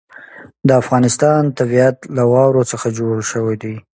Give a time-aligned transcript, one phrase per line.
[0.67, 3.75] د افغانستان طبیعت له واوره څخه جوړ شوی دی.